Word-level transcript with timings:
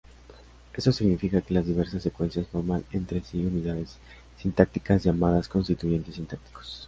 Eso 0.73 0.91
significa 0.91 1.41
que 1.41 1.53
las 1.53 1.67
diversas 1.67 2.01
secuencias 2.01 2.47
forman 2.47 2.83
entre 2.91 3.21
sí 3.23 3.45
unidades 3.45 3.97
sintácticas 4.35 5.03
llamadas 5.03 5.47
constituyentes 5.47 6.15
sintácticos. 6.15 6.79